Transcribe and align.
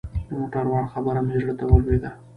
د 0.27 0.29
موټروان 0.39 0.85
خبره 0.93 1.19
مې 1.25 1.33
زړه 1.41 1.53
ته 1.59 1.63
ولوېده. 1.67 2.11